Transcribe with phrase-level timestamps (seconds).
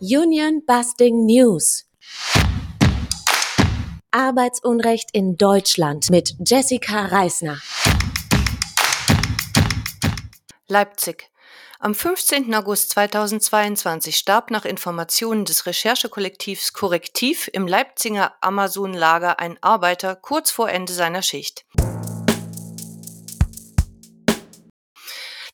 [0.00, 1.84] Union Busting News.
[4.10, 7.58] Arbeitsunrecht in Deutschland mit Jessica Reisner.
[10.66, 11.30] Leipzig.
[11.78, 12.52] Am 15.
[12.54, 20.68] August 2022 starb nach Informationen des Recherchekollektivs Korrektiv im Leipziger Amazon-Lager ein Arbeiter kurz vor
[20.70, 21.66] Ende seiner Schicht.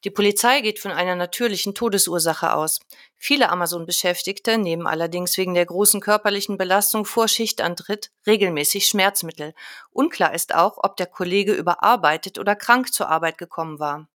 [0.04, 2.80] Die Polizei geht von einer natürlichen Todesursache aus.
[3.16, 9.52] Viele Amazon-Beschäftigte nehmen allerdings wegen der großen körperlichen Belastung vor Schichtantritt regelmäßig Schmerzmittel.
[9.90, 14.08] Unklar ist auch, ob der Kollege überarbeitet oder krank zur Arbeit gekommen war.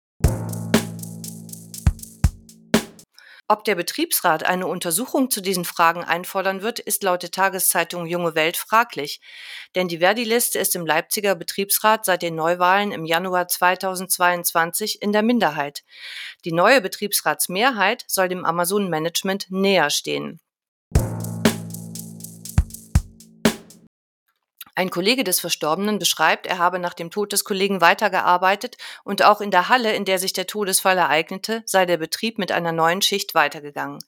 [3.46, 8.34] Ob der Betriebsrat eine Untersuchung zu diesen Fragen einfordern wird, ist laut der Tageszeitung Junge
[8.34, 9.20] Welt fraglich.
[9.74, 15.22] Denn die Verdi-Liste ist im Leipziger Betriebsrat seit den Neuwahlen im Januar 2022 in der
[15.22, 15.84] Minderheit.
[16.46, 20.40] Die neue Betriebsratsmehrheit soll dem Amazon-Management näher stehen.
[24.76, 29.40] Ein Kollege des Verstorbenen beschreibt, er habe nach dem Tod des Kollegen weitergearbeitet und auch
[29.40, 33.00] in der Halle, in der sich der Todesfall ereignete, sei der Betrieb mit einer neuen
[33.00, 34.00] Schicht weitergegangen.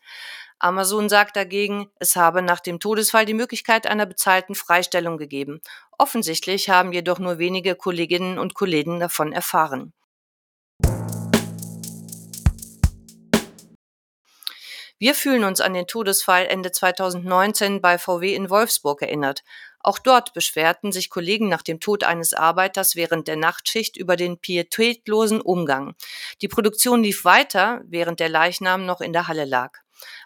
[0.59, 5.61] Amazon sagt dagegen, es habe nach dem Todesfall die Möglichkeit einer bezahlten Freistellung gegeben.
[5.99, 9.93] Offensichtlich haben jedoch nur wenige Kolleginnen und Kollegen davon erfahren.
[14.99, 19.45] Wir fühlen uns an den Todesfall Ende 2019 bei VW in Wolfsburg erinnert.
[19.87, 24.37] Auch dort beschwerten sich Kollegen nach dem Tod eines Arbeiters während der Nachtschicht über den
[24.37, 25.95] pietätlosen Umgang.
[26.43, 29.79] Die Produktion lief weiter, während der Leichnam noch in der Halle lag.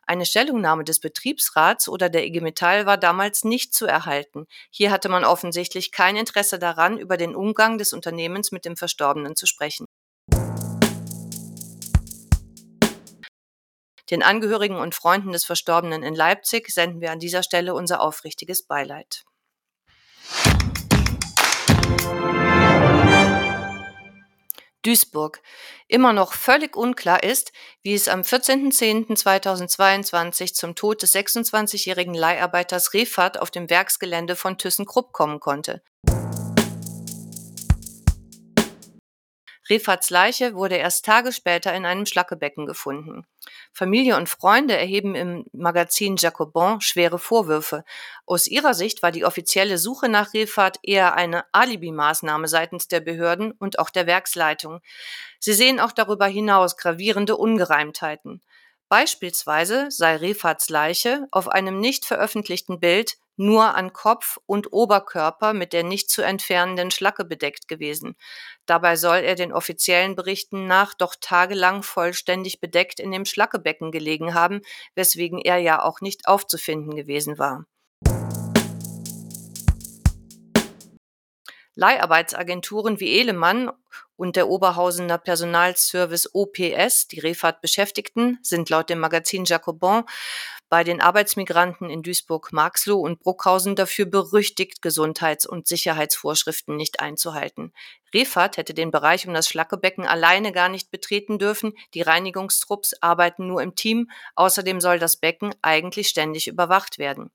[0.06, 4.46] Eine Stellungnahme des Betriebsrats oder der IG Metall war damals nicht zu erhalten.
[4.70, 9.36] Hier hatte man offensichtlich kein Interesse daran, über den Umgang des Unternehmens mit dem Verstorbenen
[9.36, 9.84] zu sprechen.
[14.10, 18.62] Den Angehörigen und Freunden des Verstorbenen in Leipzig senden wir an dieser Stelle unser aufrichtiges
[18.62, 19.24] Beileid.
[24.82, 25.40] Duisburg.
[25.88, 27.52] Immer noch völlig unklar ist,
[27.82, 35.12] wie es am 14.10.2022 zum Tod des 26-jährigen Leiharbeiters Refat auf dem Werksgelände von ThyssenKrupp
[35.12, 35.82] kommen konnte.
[39.70, 43.24] Refats Leiche wurde erst Tage später in einem Schlackebecken gefunden.
[43.72, 47.84] Familie und Freunde erheben im Magazin Jacobon schwere Vorwürfe.
[48.26, 53.52] Aus ihrer Sicht war die offizielle Suche nach Refat eher eine Alibi-Maßnahme seitens der Behörden
[53.52, 54.80] und auch der Werksleitung.
[55.38, 58.42] Sie sehen auch darüber hinaus gravierende Ungereimtheiten.
[58.88, 65.72] Beispielsweise sei Refats Leiche auf einem nicht veröffentlichten Bild nur an Kopf und Oberkörper mit
[65.72, 68.14] der nicht zu entfernenden Schlacke bedeckt gewesen.
[68.66, 74.34] Dabei soll er den offiziellen Berichten nach doch tagelang vollständig bedeckt in dem Schlackebecken gelegen
[74.34, 74.60] haben,
[74.94, 77.64] weswegen er ja auch nicht aufzufinden gewesen war.
[81.80, 83.70] Leiharbeitsagenturen wie Ehlemann
[84.16, 90.04] und der Oberhausener Personalservice OPS, die Refat Beschäftigten, sind laut dem Magazin Jacobon
[90.68, 97.72] bei den Arbeitsmigranten in Duisburg-Marxloh und Bruckhausen dafür berüchtigt, Gesundheits- und Sicherheitsvorschriften nicht einzuhalten.
[98.12, 101.72] Refat hätte den Bereich um das Schlackebecken alleine gar nicht betreten dürfen.
[101.94, 104.10] Die Reinigungstrupps arbeiten nur im Team.
[104.34, 107.30] Außerdem soll das Becken eigentlich ständig überwacht werden.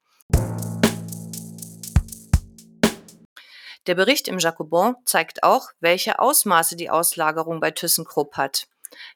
[3.87, 8.67] Der Bericht im Jacobon zeigt auch, welche Ausmaße die Auslagerung bei ThyssenKrupp hat.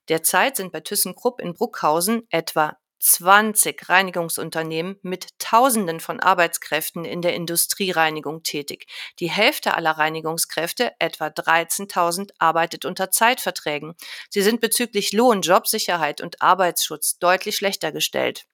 [0.09, 7.33] Derzeit sind bei ThyssenKrupp in Bruckhausen etwa 20 Reinigungsunternehmen mit Tausenden von Arbeitskräften in der
[7.33, 8.87] Industriereinigung tätig.
[9.19, 13.95] Die Hälfte aller Reinigungskräfte, etwa 13.000, arbeitet unter Zeitverträgen.
[14.29, 18.48] Sie sind bezüglich Lohn, Jobsicherheit und Arbeitsschutz deutlich schlechter gestellt.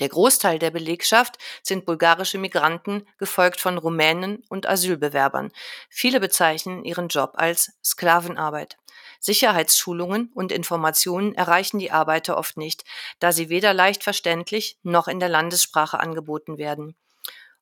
[0.00, 5.50] Der Großteil der Belegschaft sind bulgarische Migranten, gefolgt von Rumänen und Asylbewerbern.
[5.88, 8.76] Viele bezeichnen ihren Job als Sklavenarbeit.
[9.20, 12.84] Sicherheitsschulungen und Informationen erreichen die Arbeiter oft nicht,
[13.18, 16.96] da sie weder leicht verständlich noch in der Landessprache angeboten werden.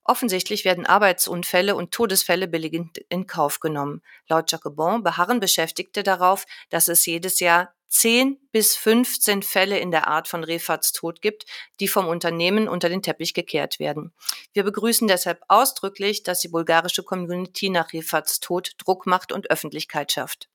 [0.08, 4.02] Offensichtlich werden Arbeitsunfälle und Todesfälle billigend in Kauf genommen.
[4.28, 10.08] Laut Jacobon beharren Beschäftigte darauf, dass es jedes Jahr 10 bis 15 Fälle in der
[10.08, 11.46] Art von Refats Tod gibt,
[11.80, 14.12] die vom Unternehmen unter den Teppich gekehrt werden.
[14.52, 20.12] Wir begrüßen deshalb ausdrücklich, dass die bulgarische Community nach Refats Tod Druck macht und Öffentlichkeit
[20.12, 20.48] schafft.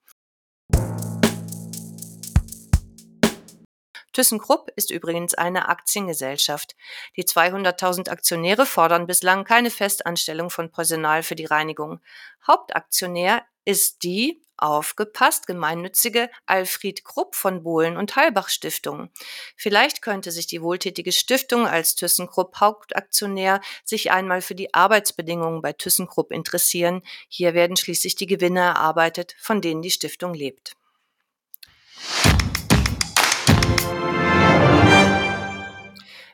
[4.13, 6.75] ThyssenKrupp ist übrigens eine Aktiengesellschaft.
[7.15, 12.01] Die 200.000 Aktionäre fordern bislang keine Festanstellung von Personal für die Reinigung.
[12.45, 19.09] Hauptaktionär ist die Aufgepasst, gemeinnützige Alfried Krupp von Bohlen und Heilbach Stiftung.
[19.55, 25.73] Vielleicht könnte sich die wohltätige Stiftung als ThyssenKrupp Hauptaktionär sich einmal für die Arbeitsbedingungen bei
[25.73, 27.01] ThyssenKrupp interessieren.
[27.27, 30.75] Hier werden schließlich die Gewinne erarbeitet, von denen die Stiftung lebt.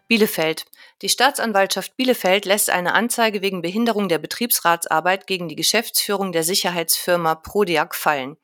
[0.07, 0.65] Bielefeld.
[1.03, 7.35] Die Staatsanwaltschaft Bielefeld lässt eine Anzeige wegen Behinderung der Betriebsratsarbeit gegen die Geschäftsführung der Sicherheitsfirma
[7.35, 8.37] Prodiak fallen.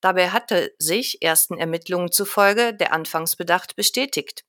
[0.00, 4.44] Dabei hatte sich ersten Ermittlungen zufolge der Anfangsbedacht bestätigt.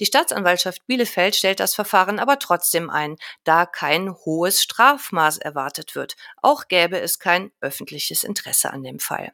[0.00, 6.16] Die Staatsanwaltschaft Bielefeld stellt das Verfahren aber trotzdem ein, da kein hohes Strafmaß erwartet wird.
[6.40, 9.32] Auch gäbe es kein öffentliches Interesse an dem Fall.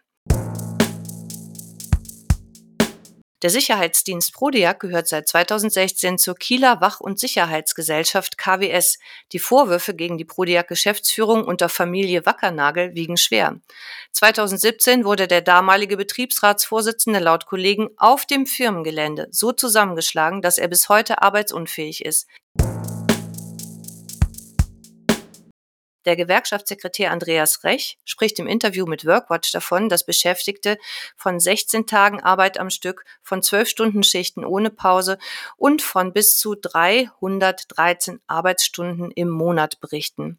[3.42, 9.00] Der Sicherheitsdienst Prodiak gehört seit 2016 zur Kieler Wach- und Sicherheitsgesellschaft KWS.
[9.32, 13.60] Die Vorwürfe gegen die Prodiak-Geschäftsführung unter Familie Wackernagel wiegen schwer.
[14.12, 20.88] 2017 wurde der damalige Betriebsratsvorsitzende laut Kollegen auf dem Firmengelände so zusammengeschlagen, dass er bis
[20.88, 22.28] heute arbeitsunfähig ist.
[26.04, 30.78] Der Gewerkschaftssekretär Andreas Rech spricht im Interview mit Workwatch davon, dass Beschäftigte
[31.16, 35.18] von 16 Tagen Arbeit am Stück, von 12 Stunden Schichten ohne Pause
[35.56, 40.38] und von bis zu 313 Arbeitsstunden im Monat berichten.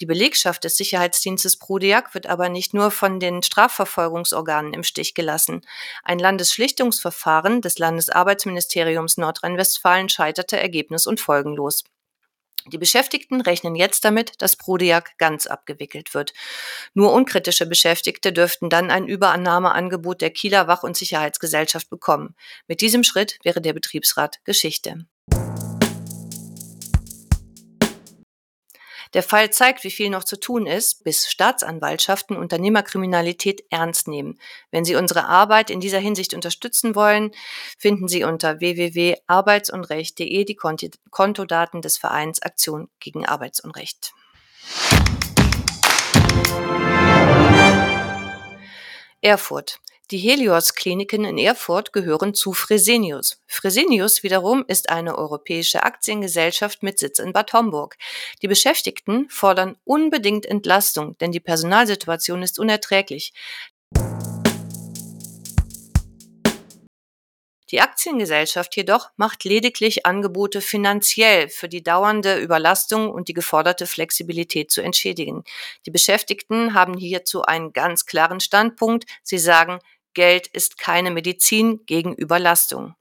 [0.00, 5.62] Die Belegschaft des Sicherheitsdienstes Prodiak wird aber nicht nur von den Strafverfolgungsorganen im Stich gelassen.
[6.02, 11.84] Ein Landesschlichtungsverfahren des Landesarbeitsministeriums Nordrhein-Westfalen scheiterte ergebnis- und folgenlos.
[12.66, 16.32] Die Beschäftigten rechnen jetzt damit, dass Prodiak ganz abgewickelt wird.
[16.94, 22.34] Nur unkritische Beschäftigte dürften dann ein Überannahmeangebot der Kieler Wach- und Sicherheitsgesellschaft bekommen.
[22.66, 25.04] Mit diesem Schritt wäre der Betriebsrat Geschichte.
[29.14, 34.40] Der Fall zeigt, wie viel noch zu tun ist, bis Staatsanwaltschaften Unternehmerkriminalität ernst nehmen.
[34.72, 37.30] Wenn Sie unsere Arbeit in dieser Hinsicht unterstützen wollen,
[37.78, 40.56] finden Sie unter www.arbeitsunrecht.de die
[41.10, 44.12] Kontodaten des Vereins Aktion gegen Arbeitsunrecht.
[49.20, 49.78] Erfurt.
[50.10, 53.40] Die Helios-Kliniken in Erfurt gehören zu Fresenius.
[53.46, 57.96] Fresenius wiederum ist eine europäische Aktiengesellschaft mit Sitz in Bad Homburg.
[58.42, 63.32] Die Beschäftigten fordern unbedingt Entlastung, denn die Personalsituation ist unerträglich.
[67.70, 74.70] Die Aktiengesellschaft jedoch macht lediglich Angebote finanziell für die dauernde Überlastung und die geforderte Flexibilität
[74.70, 75.42] zu entschädigen.
[75.84, 79.06] Die Beschäftigten haben hierzu einen ganz klaren Standpunkt.
[79.24, 79.80] Sie sagen,
[80.14, 82.94] Geld ist keine Medizin gegen Überlastung.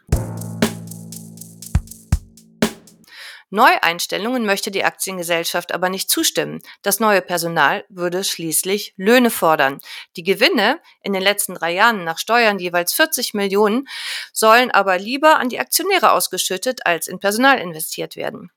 [3.51, 6.59] Neueinstellungen möchte die Aktiengesellschaft aber nicht zustimmen.
[6.81, 9.79] Das neue Personal würde schließlich Löhne fordern.
[10.17, 13.87] Die Gewinne in den letzten drei Jahren nach Steuern jeweils 40 Millionen
[14.33, 18.49] sollen aber lieber an die Aktionäre ausgeschüttet als in Personal investiert werden.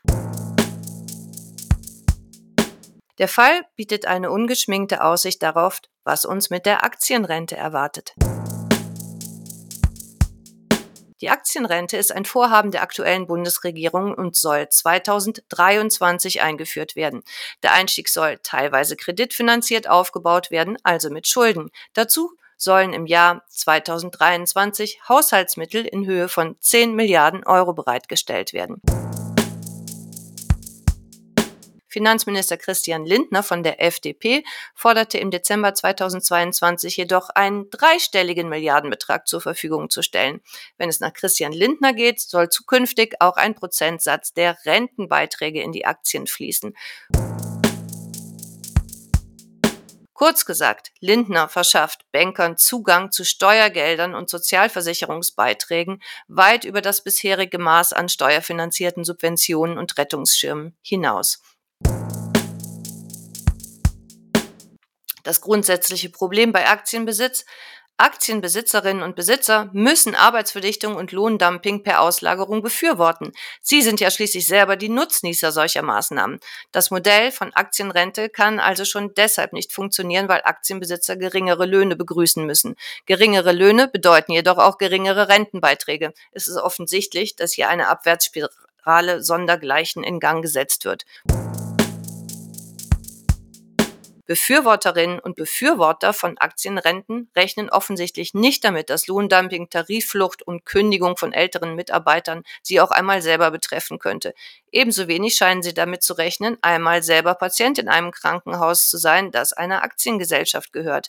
[3.18, 8.14] Der Fall bietet eine ungeschminkte Aussicht darauf, was uns mit der Aktienrente erwartet.
[11.22, 17.22] Die Aktienrente ist ein Vorhaben der aktuellen Bundesregierung und soll 2023 eingeführt werden.
[17.62, 21.70] Der Einstieg soll teilweise kreditfinanziert aufgebaut werden, also mit Schulden.
[21.94, 28.82] Dazu sollen im Jahr 2023 Haushaltsmittel in Höhe von 10 Milliarden Euro bereitgestellt werden.
[31.96, 39.40] Finanzminister Christian Lindner von der FDP forderte im Dezember 2022 jedoch einen dreistelligen Milliardenbetrag zur
[39.40, 40.42] Verfügung zu stellen.
[40.76, 45.86] Wenn es nach Christian Lindner geht, soll zukünftig auch ein Prozentsatz der Rentenbeiträge in die
[45.86, 46.74] Aktien fließen.
[50.12, 57.94] Kurz gesagt, Lindner verschafft Bankern Zugang zu Steuergeldern und Sozialversicherungsbeiträgen weit über das bisherige Maß
[57.94, 61.40] an steuerfinanzierten Subventionen und Rettungsschirmen hinaus.
[65.26, 67.44] Das grundsätzliche Problem bei Aktienbesitz
[67.98, 73.32] Aktienbesitzerinnen und Besitzer müssen Arbeitsverdichtung und Lohndumping per Auslagerung befürworten.
[73.60, 76.38] Sie sind ja schließlich selber die Nutznießer solcher Maßnahmen.
[76.72, 82.44] Das Modell von Aktienrente kann also schon deshalb nicht funktionieren, weil Aktienbesitzer geringere Löhne begrüßen
[82.44, 82.76] müssen.
[83.06, 86.12] Geringere Löhne bedeuten jedoch auch geringere Rentenbeiträge.
[86.30, 91.04] Es ist offensichtlich, dass hier eine Abwärtsspirale sondergleichen in Gang gesetzt wird.
[94.26, 101.32] Befürworterinnen und Befürworter von Aktienrenten rechnen offensichtlich nicht damit, dass Lohndumping, Tarifflucht und Kündigung von
[101.32, 104.34] älteren Mitarbeitern sie auch einmal selber betreffen könnte.
[104.72, 109.30] Ebenso wenig scheinen sie damit zu rechnen, einmal selber Patient in einem Krankenhaus zu sein,
[109.30, 111.08] das einer Aktiengesellschaft gehört.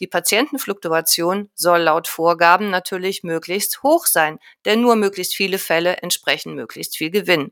[0.00, 6.54] Die Patientenfluktuation soll laut Vorgaben natürlich möglichst hoch sein, denn nur möglichst viele Fälle entsprechen
[6.54, 7.50] möglichst viel Gewinn.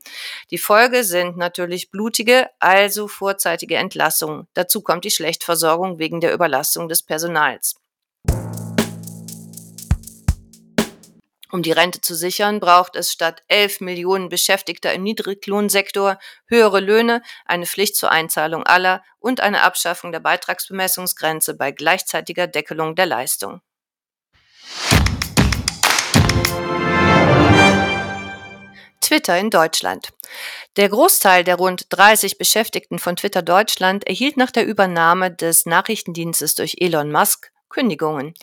[0.51, 4.47] Die Folge sind natürlich blutige, also vorzeitige Entlassungen.
[4.53, 7.75] Dazu kommt die Schlechtversorgung wegen der Überlastung des Personals.
[11.51, 17.21] Um die Rente zu sichern, braucht es statt 11 Millionen Beschäftigter im Niedriglohnsektor höhere Löhne,
[17.45, 23.61] eine Pflicht zur Einzahlung aller und eine Abschaffung der Beitragsbemessungsgrenze bei gleichzeitiger Deckelung der Leistung.
[29.01, 30.09] Twitter in Deutschland.
[30.77, 36.55] Der Großteil der rund 30 Beschäftigten von Twitter Deutschland erhielt nach der Übernahme des Nachrichtendienstes
[36.55, 38.33] durch Elon Musk Kündigungen.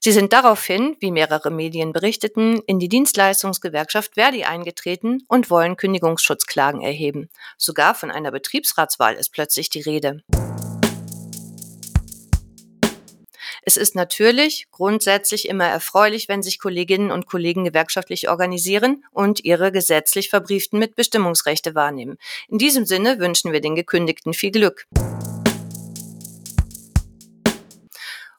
[0.00, 6.80] Sie sind daraufhin, wie mehrere Medien berichteten, in die Dienstleistungsgewerkschaft Verdi eingetreten und wollen Kündigungsschutzklagen
[6.80, 7.28] erheben.
[7.58, 10.22] Sogar von einer Betriebsratswahl ist plötzlich die Rede.
[13.64, 19.70] Es ist natürlich grundsätzlich immer erfreulich, wenn sich Kolleginnen und Kollegen gewerkschaftlich organisieren und ihre
[19.70, 22.16] gesetzlich Verbrieften Mitbestimmungsrechte wahrnehmen.
[22.48, 24.86] In diesem Sinne wünschen wir den Gekündigten viel Glück.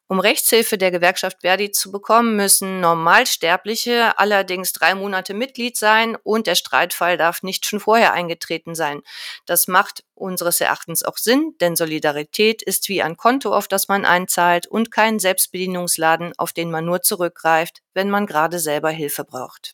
[0.09, 6.45] Um Rechtshilfe der Gewerkschaft Verdi zu bekommen, müssen Normalsterbliche allerdings drei Monate Mitglied sein und
[6.45, 9.01] der Streitfall darf nicht schon vorher eingetreten sein.
[9.45, 14.03] Das macht unseres Erachtens auch Sinn, denn Solidarität ist wie ein Konto, auf das man
[14.03, 19.71] einzahlt und kein Selbstbedienungsladen, auf den man nur zurückgreift, wenn man gerade selber Hilfe braucht.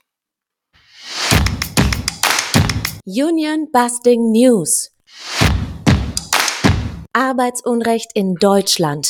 [3.06, 4.92] Union Busting News
[7.14, 9.10] Arbeitsunrecht in Deutschland.